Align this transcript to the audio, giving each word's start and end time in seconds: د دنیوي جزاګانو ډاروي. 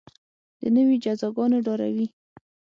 د 0.59 0.61
دنیوي 0.63 0.97
جزاګانو 1.03 1.57
ډاروي. 1.65 2.07